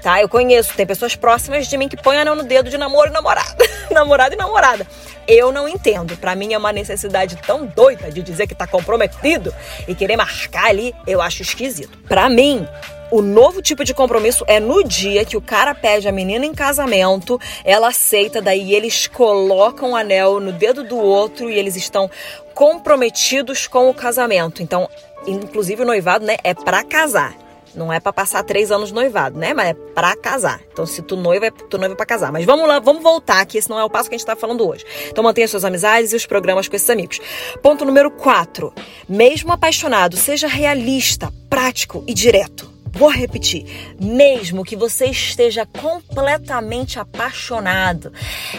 Tá? 0.02 0.20
Eu 0.20 0.28
conheço, 0.28 0.74
tem 0.74 0.86
pessoas 0.86 1.14
próximas 1.14 1.66
de 1.66 1.76
mim 1.76 1.88
que 1.88 1.96
põem 1.96 2.18
anel 2.18 2.34
no 2.34 2.42
dedo 2.42 2.70
de 2.70 2.78
namoro 2.78 3.10
e 3.10 3.12
namorada, 3.12 3.64
namorado 3.90 4.34
e 4.34 4.38
namorada. 4.38 4.86
Eu 5.26 5.52
não 5.52 5.68
entendo. 5.68 6.16
Para 6.16 6.34
mim 6.34 6.52
é 6.52 6.58
uma 6.58 6.72
necessidade 6.72 7.36
tão 7.36 7.66
doida 7.66 8.10
de 8.10 8.22
dizer 8.22 8.46
que 8.46 8.54
tá 8.54 8.66
comprometido 8.66 9.54
e 9.86 9.94
querer 9.94 10.16
marcar 10.16 10.66
ali, 10.66 10.94
eu 11.06 11.20
acho 11.20 11.42
esquisito. 11.42 11.98
Para 12.08 12.28
mim, 12.28 12.66
o 13.10 13.22
novo 13.22 13.60
tipo 13.60 13.84
de 13.84 13.92
compromisso 13.92 14.44
é 14.46 14.60
no 14.60 14.84
dia 14.84 15.24
que 15.24 15.36
o 15.36 15.40
cara 15.40 15.74
pede 15.74 16.06
a 16.06 16.12
menina 16.12 16.46
em 16.46 16.54
casamento, 16.54 17.40
ela 17.64 17.88
aceita, 17.88 18.40
daí 18.40 18.74
eles 18.74 19.08
colocam 19.08 19.92
o 19.92 19.96
anel 19.96 20.38
no 20.38 20.52
dedo 20.52 20.84
do 20.84 20.96
outro 20.96 21.50
e 21.50 21.58
eles 21.58 21.74
estão 21.74 22.10
comprometidos 22.54 23.66
com 23.66 23.90
o 23.90 23.94
casamento. 23.94 24.62
Então, 24.62 24.88
inclusive 25.26 25.82
o 25.82 25.86
noivado, 25.86 26.24
né, 26.24 26.36
é 26.44 26.54
para 26.54 26.84
casar. 26.84 27.34
Não 27.74 27.92
é 27.92 28.00
para 28.00 28.12
passar 28.12 28.42
três 28.42 28.70
anos 28.70 28.92
noivado, 28.92 29.38
né? 29.38 29.54
Mas 29.54 29.70
é 29.70 29.74
para 29.74 30.16
casar. 30.16 30.60
Então, 30.72 30.86
se 30.86 31.02
tu 31.02 31.16
noiva, 31.16 31.46
é 31.46 31.50
tu 31.50 31.78
noiva 31.78 31.94
para 31.94 32.06
casar. 32.06 32.32
Mas 32.32 32.44
vamos 32.44 32.66
lá, 32.66 32.78
vamos 32.78 33.02
voltar 33.02 33.40
aqui, 33.40 33.58
esse 33.58 33.70
não 33.70 33.78
é 33.78 33.84
o 33.84 33.90
passo 33.90 34.08
que 34.08 34.14
a 34.14 34.18
gente 34.18 34.26
tá 34.26 34.36
falando 34.36 34.66
hoje. 34.66 34.84
Então, 35.08 35.24
mantenha 35.24 35.48
suas 35.48 35.64
amizades 35.64 36.12
e 36.12 36.16
os 36.16 36.26
programas 36.26 36.68
com 36.68 36.76
esses 36.76 36.90
amigos. 36.90 37.20
Ponto 37.62 37.84
número 37.84 38.10
quatro. 38.10 38.72
Mesmo 39.08 39.52
apaixonado, 39.52 40.16
seja 40.16 40.46
realista, 40.46 41.32
prático 41.48 42.04
e 42.06 42.14
direto. 42.14 42.69
Vou 42.92 43.08
repetir. 43.08 43.64
Mesmo 44.00 44.64
que 44.64 44.76
você 44.76 45.06
esteja 45.06 45.66
completamente 45.66 46.98
apaixonado, 46.98 48.12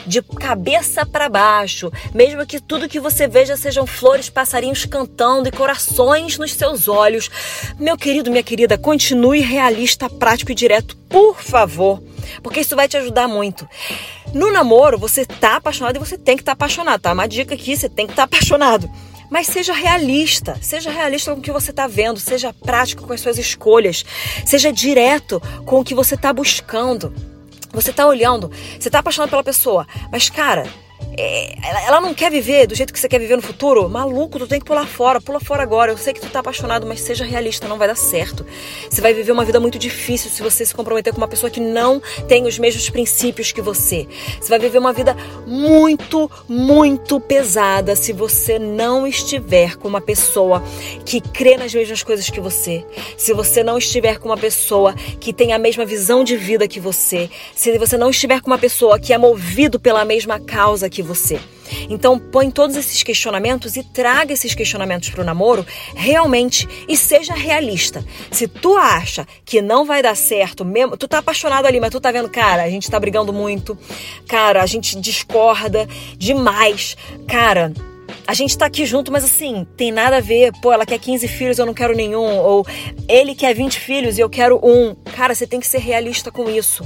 de 0.06 0.22
cabeça 0.22 1.06
para 1.06 1.30
baixo, 1.30 1.92
mesmo 2.14 2.46
que 2.46 2.60
tudo 2.60 2.90
que 2.90 3.00
você 3.00 3.28
veja 3.28 3.58
sejam 3.58 3.86
flores, 3.86 4.30
passarinhos 4.30 4.86
cantando 4.86 5.50
e 5.50 5.52
corações 5.52 6.38
nos 6.38 6.54
seus 6.54 6.88
olhos, 6.88 7.30
meu 7.80 7.98
querido, 7.98 8.32
minha 8.32 8.44
querida, 8.44 8.78
continue 8.78 9.42
realista, 9.42 10.10
prático 10.10 10.52
e 10.52 10.56
direto, 10.56 10.96
por 11.10 11.42
favor, 11.42 12.02
porque 12.42 12.62
isso 12.62 12.76
vai 12.76 12.88
te 12.88 12.98
ajudar 12.98 13.28
muito. 13.28 13.68
No 14.34 14.52
namoro, 14.52 14.98
você 14.98 15.26
tá 15.26 15.58
apaixonado 15.58 15.98
e 15.98 16.00
você 16.00 16.18
tem 16.18 16.38
que 16.38 16.42
estar 16.42 16.52
tá 16.52 16.54
apaixonado, 16.54 17.02
tá? 17.02 17.12
Uma 17.12 17.28
dica 17.28 17.54
aqui, 17.54 17.76
você 17.76 17.90
tem 17.90 18.08
que 18.08 18.14
estar 18.14 18.28
tá 18.28 18.36
apaixonado. 18.38 18.90
Mas 19.32 19.48
seja 19.48 19.74
realista, 19.74 20.58
seja 20.62 20.92
realista 20.92 21.32
com 21.34 21.40
o 21.40 21.42
que 21.42 21.54
você 21.54 21.72
está 21.72 21.88
vendo, 21.88 22.20
seja 22.20 22.54
prático 22.54 23.08
com 23.08 23.14
as 23.14 23.22
suas 23.22 23.38
escolhas, 23.38 24.04
seja 24.46 24.74
direto 24.74 25.42
com 25.66 25.80
o 25.80 25.86
que 25.86 25.96
você 25.96 26.16
está 26.16 26.34
buscando. 26.34 27.14
Você 27.72 27.92
está 27.92 28.06
olhando, 28.06 28.52
você 28.78 28.90
está 28.90 29.00
apaixonado 29.00 29.30
pela 29.30 29.42
pessoa, 29.42 29.88
mas 30.12 30.30
cara, 30.30 30.68
ela, 31.18 31.82
ela, 31.84 32.02
não 32.02 32.14
quer 32.14 32.32
viver 32.32 32.68
do 32.68 32.76
jeito 32.76 32.94
que 32.94 33.00
você 33.00 33.08
quer 33.08 33.20
viver 33.20 33.36
no 33.36 33.42
futuro, 33.42 33.90
maluco, 33.90 34.40
tu 34.40 34.48
tem 34.48 34.60
que 34.60 34.66
pular 34.66 34.88
fora, 34.88 35.20
pula 35.20 35.40
fora 35.40 35.62
agora. 35.62 35.92
Eu 35.92 35.98
sei 35.98 36.14
que 36.14 36.22
tu 36.22 36.30
tá 36.30 36.40
apaixonado, 36.40 36.88
mas 36.88 37.02
seja 37.02 37.26
realista, 37.26 37.68
não 37.68 37.78
vai 37.78 37.88
dar 37.88 37.96
certo. 37.96 38.46
Você 38.90 39.02
vai 39.02 39.14
viver 39.14 39.32
uma 39.32 39.44
vida 39.44 39.60
muito 39.60 39.78
difícil 39.78 40.30
se 40.30 40.42
você 40.42 40.66
se 40.66 40.74
comprometer 40.74 41.12
com 41.12 41.18
uma 41.18 41.28
pessoa 41.28 41.50
que 41.50 41.60
não 41.60 42.02
tem 42.28 42.48
os 42.48 42.58
mesmos 42.58 42.90
princípios 42.90 43.52
que 43.52 43.62
você. 43.62 44.08
Você 44.40 44.50
vai 44.50 44.60
viver 44.60 44.78
uma 44.78 44.94
vida 44.94 45.16
muito, 45.46 46.32
muito 46.48 47.20
pesada 47.20 47.96
se 47.96 48.14
você 48.14 48.58
não 48.58 49.06
estiver 49.06 49.76
com 49.76 49.88
uma 49.88 50.02
pessoa 50.02 50.64
que 51.06 51.20
crê 51.20 51.58
nas 51.58 51.74
mesmas 51.74 52.04
coisas 52.04 52.30
que 52.30 52.40
você. 52.40 52.86
Se 53.18 53.34
você 53.34 53.64
não 53.64 53.78
estiver 53.78 54.18
com 54.18 54.30
uma 54.30 54.38
pessoa 54.38 54.94
que 55.20 55.34
tem 55.34 55.52
a 55.52 55.60
mesma 55.60 55.86
visão 55.86 56.24
de 56.24 56.38
vida 56.38 56.68
que 56.68 56.80
você. 56.80 57.30
Se 57.54 57.78
você 57.78 57.98
não 57.98 58.10
estiver 58.10 58.40
com 58.40 58.48
uma 58.48 58.58
pessoa 58.58 58.98
que 58.98 59.12
é 59.12 59.18
movido 59.18 59.80
pela 59.80 60.06
mesma 60.06 60.40
causa 60.40 60.90
que 60.90 61.01
você. 61.02 61.40
Então, 61.90 62.20
põe 62.20 62.52
todos 62.52 62.76
esses 62.76 63.02
questionamentos 63.02 63.76
e 63.76 63.84
traga 63.84 64.34
esses 64.34 64.54
questionamentos 64.54 65.10
para 65.10 65.22
o 65.22 65.26
namoro 65.26 65.66
realmente 65.96 66.68
e 66.88 66.98
seja 66.98 67.34
realista. 67.34 68.04
Se 68.30 68.48
tu 68.48 68.76
acha 68.76 69.26
que 69.46 69.62
não 69.62 69.86
vai 69.86 70.02
dar 70.02 70.16
certo, 70.16 70.66
mesmo, 70.66 70.98
tu 70.98 71.08
tá 71.08 71.20
apaixonado 71.20 71.66
ali, 71.66 71.80
mas 71.80 71.92
tu 71.92 72.00
tá 72.00 72.12
vendo, 72.12 72.30
cara, 72.30 72.64
a 72.64 72.70
gente 72.70 72.90
tá 72.90 73.00
brigando 73.00 73.32
muito, 73.32 73.78
cara, 74.28 74.62
a 74.62 74.66
gente 74.66 75.00
discorda 75.00 75.88
demais, 76.18 76.98
cara 77.28 77.74
a 78.28 78.34
gente 78.34 78.58
tá 78.58 78.66
aqui 78.66 78.86
junto, 78.86 79.12
mas 79.12 79.24
assim, 79.24 79.66
tem 79.76 79.92
nada 79.92 80.18
a 80.18 80.22
ver. 80.22 80.52
Pô, 80.62 80.72
ela 80.72 80.86
quer 80.86 81.00
15 81.00 81.28
filhos, 81.28 81.60
eu 81.60 81.66
não 81.66 81.74
quero 81.74 81.96
nenhum. 81.96 82.38
Ou 82.40 82.66
ele 83.08 83.36
quer 83.36 83.54
20 83.54 83.80
filhos 83.80 84.18
e 84.18 84.22
eu 84.22 84.30
quero 84.30 84.60
um. 84.64 84.96
Cara, 85.16 85.34
você 85.34 85.48
tem 85.48 85.60
que 85.60 85.68
ser 85.68 85.80
realista 85.80 86.32
com 86.32 86.50
isso. 86.50 86.86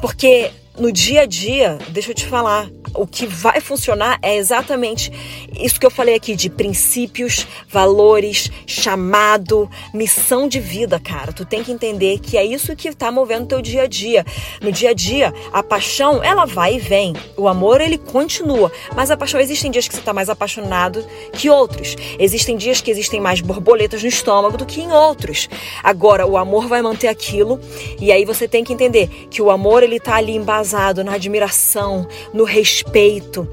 Porque 0.00 0.50
no 0.78 0.92
dia 0.92 1.22
a 1.22 1.26
dia, 1.26 1.78
deixa 1.88 2.10
eu 2.10 2.14
te 2.14 2.26
falar, 2.26 2.68
o 2.94 3.06
que 3.06 3.26
vai 3.26 3.60
funcionar 3.60 4.18
é 4.22 4.36
exatamente 4.36 5.12
isso 5.58 5.78
que 5.78 5.86
eu 5.86 5.90
falei 5.90 6.14
aqui 6.14 6.34
de 6.34 6.48
princípios, 6.48 7.46
valores, 7.68 8.50
chamado, 8.66 9.70
missão 9.92 10.48
de 10.48 10.60
vida, 10.60 10.98
cara. 10.98 11.32
Tu 11.32 11.44
tem 11.44 11.62
que 11.62 11.72
entender 11.72 12.18
que 12.18 12.36
é 12.36 12.44
isso 12.44 12.74
que 12.76 12.94
tá 12.94 13.10
movendo 13.10 13.46
teu 13.46 13.62
dia 13.62 13.82
a 13.82 13.86
dia. 13.86 14.24
No 14.60 14.70
dia 14.70 14.90
a 14.90 14.92
dia, 14.94 15.32
a 15.52 15.62
paixão, 15.62 16.22
ela 16.22 16.44
vai 16.44 16.74
e 16.74 16.78
vem. 16.78 17.14
O 17.36 17.48
amor, 17.48 17.80
ele 17.80 17.98
continua. 17.98 18.70
Mas 18.94 19.10
a 19.10 19.16
paixão, 19.16 19.40
existem 19.40 19.70
dias 19.70 19.88
que 19.88 19.94
você 19.94 20.00
tá 20.00 20.12
mais 20.12 20.28
apaixonado 20.28 21.04
que 21.32 21.50
outros. 21.50 21.96
Existem 22.18 22.56
dias 22.56 22.80
que 22.80 22.90
existem 22.90 23.20
mais 23.20 23.40
borboletas 23.40 24.02
no 24.02 24.08
estômago 24.08 24.56
do 24.56 24.66
que 24.66 24.80
em 24.80 24.92
outros. 24.92 25.48
Agora, 25.82 26.26
o 26.26 26.36
amor 26.36 26.66
vai 26.66 26.82
manter 26.82 27.08
aquilo 27.08 27.60
e 28.00 28.12
aí 28.12 28.24
você 28.24 28.46
tem 28.46 28.64
que 28.64 28.72
entender 28.72 29.08
que 29.30 29.42
o 29.42 29.50
amor, 29.50 29.82
ele 29.82 30.00
tá 30.00 30.16
ali 30.16 30.34
embasado 30.34 31.02
na 31.02 31.14
admiração, 31.14 32.06
no 32.32 32.44
respeito 32.44 32.75
respeito 32.76 33.48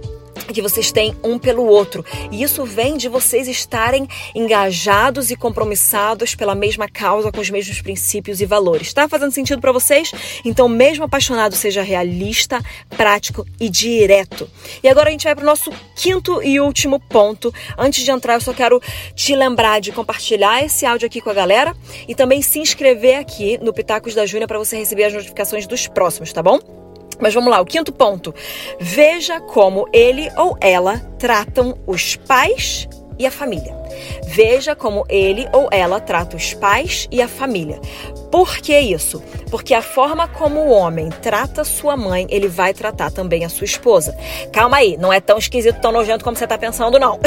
que 0.54 0.62
vocês 0.62 0.92
têm 0.92 1.16
um 1.24 1.40
pelo 1.40 1.66
outro. 1.66 2.04
E 2.30 2.44
isso 2.44 2.66
vem 2.66 2.98
de 2.98 3.08
vocês 3.08 3.48
estarem 3.48 4.08
engajados 4.36 5.32
e 5.32 5.36
compromissados 5.38 6.36
pela 6.36 6.54
mesma 6.54 6.90
causa, 6.90 7.32
com 7.32 7.40
os 7.40 7.50
mesmos 7.50 7.82
princípios 7.82 8.42
e 8.42 8.46
valores. 8.46 8.88
Está 8.88 9.08
fazendo 9.08 9.32
sentido 9.32 9.62
para 9.62 9.72
vocês? 9.72 10.12
Então, 10.44 10.68
mesmo 10.68 11.06
apaixonado, 11.06 11.56
seja 11.56 11.82
realista, 11.82 12.62
prático 12.98 13.46
e 13.60 13.70
direto. 13.70 14.50
E 14.84 14.90
agora 14.90 15.08
a 15.08 15.12
gente 15.12 15.24
vai 15.24 15.36
para 15.36 15.44
o 15.44 15.46
nosso 15.46 15.72
quinto 15.96 16.42
e 16.44 16.60
último 16.60 17.00
ponto. 17.00 17.54
Antes 17.78 18.04
de 18.04 18.12
entrar, 18.12 18.34
eu 18.34 18.42
só 18.42 18.54
quero 18.54 18.82
te 19.16 19.36
lembrar 19.36 19.80
de 19.80 19.92
compartilhar 19.92 20.64
esse 20.64 20.86
áudio 20.86 21.06
aqui 21.06 21.22
com 21.22 21.30
a 21.30 21.34
galera 21.34 21.74
e 22.08 22.14
também 22.14 22.42
se 22.42 22.60
inscrever 22.60 23.18
aqui 23.18 23.58
no 23.60 23.72
Pitacos 23.72 24.14
da 24.14 24.26
Júnia 24.26 24.48
para 24.48 24.60
você 24.60 24.78
receber 24.78 25.06
as 25.06 25.14
notificações 25.14 25.66
dos 25.66 25.88
próximos, 25.88 26.34
tá 26.34 26.44
bom? 26.44 26.83
Mas 27.20 27.34
vamos 27.34 27.50
lá, 27.50 27.62
o 27.62 27.66
quinto 27.66 27.92
ponto. 27.92 28.34
Veja 28.80 29.40
como 29.40 29.88
ele 29.94 30.30
ou 30.38 30.58
ela 30.60 31.00
tratam 31.18 31.78
os 31.86 32.16
pais 32.16 32.88
e 33.18 33.26
a 33.26 33.32
família. 33.32 33.76
Veja 34.26 34.76
como 34.76 35.06
ele 35.08 35.48
ou 35.54 35.70
ela 35.72 36.00
trata 36.00 36.36
os 36.36 36.54
pais 36.54 37.08
e 37.12 37.22
a 37.22 37.28
família. 37.28 37.80
Por 38.32 38.58
que 38.58 38.78
isso? 38.78 39.22
Porque 39.52 39.76
a 39.76 39.82
forma 39.82 40.28
como 40.28 40.60
o 40.62 40.72
homem 40.72 41.10
trata 41.22 41.64
sua 41.64 41.96
mãe, 41.96 42.26
ele 42.30 42.48
vai 42.48 42.74
tratar 42.74 43.12
também 43.12 43.46
a 43.46 43.50
sua 43.50 43.66
esposa. 43.66 44.18
Calma 44.52 44.78
aí, 44.78 44.98
não 44.98 45.14
é 45.14 45.22
tão 45.22 45.38
esquisito, 45.38 45.80
tão 45.80 45.92
nojento 45.92 46.24
como 46.24 46.36
você 46.36 46.46
está 46.46 46.58
pensando, 46.58 46.98
não. 46.98 47.20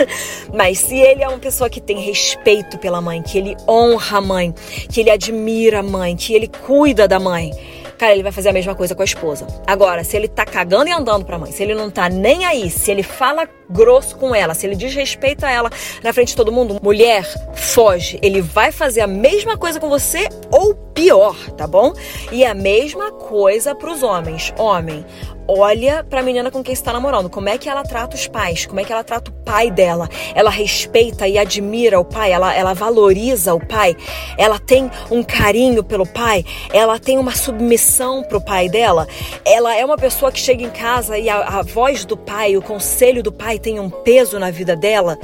Mas 0.54 0.78
se 0.78 0.96
ele 0.96 1.22
é 1.22 1.28
uma 1.28 1.38
pessoa 1.38 1.68
que 1.68 1.80
tem 1.80 1.98
respeito 1.98 2.78
pela 2.78 3.02
mãe, 3.02 3.20
que 3.22 3.36
ele 3.36 3.56
honra 3.68 4.18
a 4.18 4.20
mãe, 4.22 4.54
que 4.90 5.00
ele 5.00 5.10
admira 5.10 5.80
a 5.80 5.82
mãe, 5.82 6.16
que 6.16 6.32
ele 6.32 6.48
cuida 6.48 7.06
da 7.06 7.20
mãe, 7.20 7.52
cara, 7.98 8.12
ele 8.12 8.22
vai 8.22 8.32
fazer 8.32 8.48
a 8.48 8.52
mesma 8.52 8.74
coisa 8.74 8.94
com 8.94 9.02
a 9.02 9.04
esposa. 9.04 9.46
Agora, 9.66 10.04
se 10.04 10.16
ele 10.16 10.28
tá 10.28 10.44
cagando 10.44 10.88
e 10.88 10.92
andando 10.92 11.24
pra 11.24 11.38
mãe, 11.38 11.52
se 11.52 11.62
ele 11.62 11.74
não 11.74 11.90
tá 11.90 12.08
nem 12.08 12.44
aí, 12.44 12.70
se 12.70 12.90
ele 12.90 13.02
fala 13.02 13.48
grosso 13.68 14.16
com 14.16 14.34
ela, 14.34 14.54
se 14.54 14.66
ele 14.66 14.76
desrespeita 14.76 15.50
ela 15.50 15.70
na 16.02 16.12
frente 16.12 16.28
de 16.28 16.36
todo 16.36 16.52
mundo, 16.52 16.78
mulher, 16.82 17.24
foge. 17.54 18.18
Ele 18.22 18.40
vai 18.40 18.70
fazer 18.70 19.00
a 19.00 19.06
mesma 19.06 19.56
coisa 19.56 19.80
com 19.80 19.88
você 19.88 20.28
ou 20.50 20.74
pior, 20.74 21.36
tá 21.50 21.66
bom? 21.66 21.92
E 22.30 22.44
a 22.44 22.54
mesma 22.54 23.10
coisa 23.10 23.74
pros 23.74 24.02
homens. 24.02 24.52
Homem, 24.58 25.04
olha 25.46 26.04
para 26.04 26.20
a 26.20 26.22
menina 26.22 26.50
com 26.50 26.62
quem 26.62 26.72
está 26.72 26.92
namorando, 26.92 27.28
como 27.28 27.48
é 27.48 27.58
que 27.58 27.68
ela 27.68 27.82
trata 27.82 28.16
os 28.16 28.26
pais, 28.26 28.66
como 28.66 28.80
é 28.80 28.84
que 28.84 28.92
ela 28.92 29.04
trata 29.04 29.30
o 29.30 29.34
pai 29.44 29.70
dela. 29.70 30.08
Ela 30.34 30.50
respeita 30.50 31.26
e 31.28 31.38
admira 31.38 31.98
o 31.98 32.04
pai, 32.04 32.32
ela, 32.32 32.54
ela 32.54 32.74
valoriza 32.74 33.54
o 33.54 33.64
pai, 33.64 33.96
ela 34.38 34.58
tem 34.58 34.90
um 35.10 35.22
carinho 35.22 35.84
pelo 35.84 36.06
pai, 36.06 36.44
ela 36.72 36.98
tem 36.98 37.18
uma 37.18 37.34
submissão 37.34 38.22
pro 38.22 38.40
pai 38.40 38.68
dela. 38.68 39.06
Ela 39.44 39.76
é 39.76 39.84
uma 39.84 39.96
pessoa 39.96 40.32
que 40.32 40.40
chega 40.40 40.62
em 40.62 40.70
casa 40.70 41.18
e 41.18 41.28
a, 41.28 41.58
a 41.58 41.62
voz 41.62 42.04
do 42.04 42.16
pai, 42.16 42.56
o 42.56 42.62
conselho 42.62 43.22
do 43.22 43.32
pai 43.32 43.58
tem 43.58 43.78
um 43.80 43.90
peso 43.90 44.38
na 44.38 44.50
vida 44.50 44.74
dela. 44.74 45.18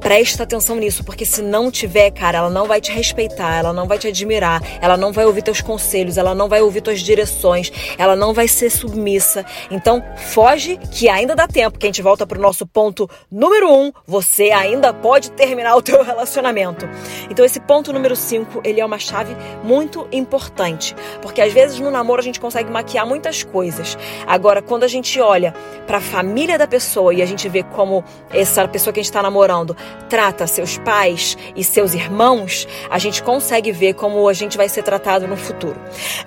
Presta 0.00 0.44
atenção 0.44 0.76
nisso, 0.76 1.02
porque 1.02 1.24
se 1.24 1.42
não 1.42 1.70
tiver, 1.70 2.10
cara, 2.10 2.38
ela 2.38 2.50
não 2.50 2.66
vai 2.66 2.80
te 2.80 2.92
respeitar, 2.92 3.56
ela 3.56 3.72
não 3.72 3.86
vai 3.86 3.98
te 3.98 4.06
admirar, 4.06 4.62
ela 4.80 4.96
não 4.96 5.12
vai 5.12 5.24
ouvir 5.24 5.42
teus 5.42 5.60
conselhos, 5.60 6.16
ela 6.16 6.34
não 6.34 6.48
vai 6.48 6.62
ouvir 6.62 6.80
tuas 6.80 7.00
direções, 7.00 7.72
ela 7.98 8.14
não 8.14 8.32
vai 8.32 8.46
ser 8.46 8.70
submissa. 8.70 9.44
Então, 9.70 10.02
foge 10.16 10.76
que 10.76 11.08
ainda 11.08 11.34
dá 11.34 11.48
tempo, 11.48 11.78
que 11.78 11.86
a 11.86 11.88
gente 11.88 12.00
volta 12.00 12.26
pro 12.26 12.40
nosso 12.40 12.66
ponto 12.66 13.10
número 13.30 13.72
um, 13.72 13.92
você 14.06 14.50
ainda 14.50 14.92
pode 14.92 15.32
terminar 15.32 15.74
o 15.74 15.82
teu 15.82 16.02
relacionamento. 16.04 16.88
Então, 17.28 17.44
esse 17.44 17.58
ponto 17.60 17.92
número 17.92 18.14
cinco, 18.14 18.60
ele 18.64 18.80
é 18.80 18.84
uma 18.84 18.98
chave 18.98 19.36
muito 19.64 20.06
importante, 20.12 20.94
porque 21.20 21.42
às 21.42 21.52
vezes 21.52 21.80
no 21.80 21.90
namoro 21.90 22.20
a 22.20 22.24
gente 22.24 22.40
consegue 22.40 22.70
maquiar 22.70 23.06
muitas 23.06 23.42
coisas. 23.42 23.98
Agora, 24.26 24.62
quando 24.62 24.84
a 24.84 24.88
gente 24.88 25.20
olha 25.20 25.52
para 25.86 25.98
a 25.98 26.00
família 26.00 26.56
da 26.56 26.66
pessoa 26.66 27.12
e 27.12 27.20
a 27.20 27.26
gente 27.26 27.48
vê 27.48 27.62
como 27.62 28.04
essa 28.30 28.66
pessoa 28.68 28.92
que 28.92 29.00
a 29.00 29.02
gente 29.02 29.10
está 29.10 29.22
namorando 29.22 29.76
trata 30.08 30.46
seus 30.46 30.78
pais 30.78 31.36
e 31.54 31.62
seus 31.62 31.94
irmãos, 31.94 32.66
a 32.90 32.98
gente 32.98 33.22
consegue 33.22 33.70
ver 33.72 33.94
como 33.94 34.28
a 34.28 34.32
gente 34.32 34.56
vai 34.56 34.68
ser 34.68 34.82
tratado 34.82 35.26
no 35.26 35.36
futuro. 35.36 35.78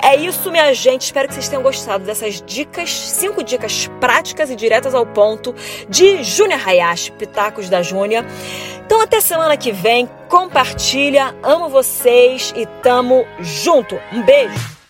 É 0.02 0.16
isso, 0.16 0.52
minha 0.52 0.74
gente. 0.74 1.04
Espero 1.04 1.28
que 1.28 1.34
vocês 1.34 1.50
tenham 1.50 1.64
gostado 1.64 2.04
dessas 2.04 2.42
dicas, 2.42 2.92
cinco 2.92 3.44
dicas 3.44 3.90
práticas 4.00 4.50
e 4.50 4.56
diretas 4.56 4.94
ao 4.94 5.06
ponto 5.06 5.54
de 5.90 6.24
Júnior 6.24 6.62
Hayashi, 6.68 7.12
Pitacos 7.12 7.70
da 7.70 7.82
Júnia. 7.82 8.26
Então 8.86 9.02
até 9.02 9.22
semana 9.22 9.56
que 9.56 9.72
vem, 9.72 10.10
compartilha, 10.28 11.36
amo 11.42 11.70
vocês 11.70 12.54
e 12.56 12.66
tamo 12.84 13.26
junto. 13.40 13.98
Um 14.12 14.22
beijo! 14.22 14.82